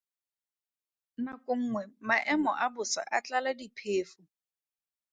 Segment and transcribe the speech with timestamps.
[1.23, 4.21] Nako nngwe maemo a bosa a tlala diphefo.